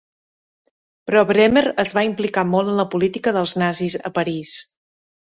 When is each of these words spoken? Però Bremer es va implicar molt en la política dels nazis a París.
Però 1.09 1.19
Bremer 1.31 1.61
es 1.83 1.91
va 1.97 2.03
implicar 2.07 2.43
molt 2.53 2.71
en 2.71 2.79
la 2.79 2.85
política 2.93 3.33
dels 3.35 3.53
nazis 3.65 3.99
a 4.09 4.13
París. 4.17 4.55